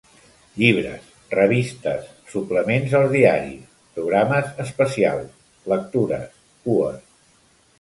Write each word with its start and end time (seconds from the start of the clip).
Llibres 0.59 1.09
revistes 1.33 2.07
suplements 2.31 2.95
als 3.01 3.13
diaris 3.17 3.67
programes 3.99 4.49
especials 4.65 5.69
lectures 5.75 6.35
cues. 6.65 6.99